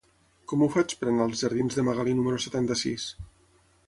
Com 0.51 0.61
ho 0.61 0.69
faig 0.75 0.95
per 1.01 1.09
anar 1.11 1.27
als 1.27 1.43
jardins 1.45 1.77
de 1.79 1.83
Magalí 1.89 2.15
número 2.21 2.41
setanta-sis? 2.47 3.07